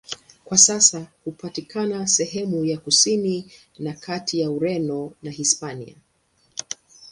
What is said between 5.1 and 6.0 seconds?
na Hispania.